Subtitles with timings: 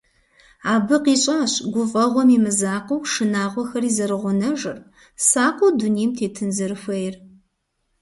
[0.73, 4.77] Абы къищӀащ гуфӀэгъуэм и мызакъуэу шынагъуэхэри зэрыгъунэжыр,
[5.27, 7.15] сакъыу дунейм тетын зэрыхуейр.